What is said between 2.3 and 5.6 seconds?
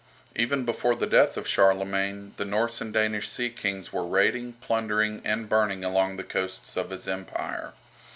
the Norse and Danish sea kings were raiding, plundering, and